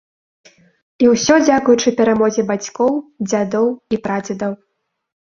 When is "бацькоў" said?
2.51-2.93